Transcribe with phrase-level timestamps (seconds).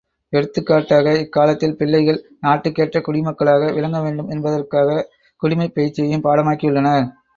[0.33, 5.07] எடுத்துக் காட்டாக, இக்காலத்தில் பிள்ளைகள் நாட்டுக்கேற்ற குடிமக்களாக விளங்க வேண்டும் என்பதற்காகக்
[5.41, 7.07] குடிமைப் பயிற்சியைப் பாடமாக்கியுள்ளனர்.